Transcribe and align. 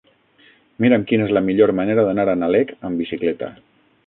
Mira'm 0.85 1.05
quina 1.11 1.27
és 1.29 1.33
la 1.39 1.43
millor 1.49 1.75
manera 1.81 2.07
d'anar 2.09 2.27
a 2.33 2.35
Nalec 2.45 2.73
amb 2.91 3.05
bicicleta. 3.05 3.53